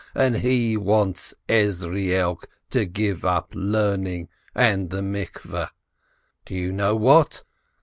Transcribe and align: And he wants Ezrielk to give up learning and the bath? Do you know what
And 0.15 0.37
he 0.37 0.75
wants 0.77 1.35
Ezrielk 1.47 2.47
to 2.71 2.85
give 2.85 3.23
up 3.23 3.51
learning 3.53 4.29
and 4.55 4.89
the 4.89 5.03
bath? 5.03 5.73
Do 6.43 6.55
you 6.55 6.71
know 6.71 6.95
what 6.95 7.43